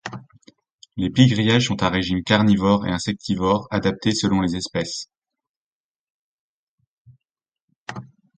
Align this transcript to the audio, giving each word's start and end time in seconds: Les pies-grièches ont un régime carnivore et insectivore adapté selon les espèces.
Les 0.97 1.11
pies-grièches 1.11 1.69
ont 1.69 1.83
un 1.83 1.89
régime 1.89 2.23
carnivore 2.23 2.87
et 2.87 2.91
insectivore 2.91 3.67
adapté 3.69 4.15
selon 4.15 4.41
les 4.41 4.55
espèces. 4.55 5.11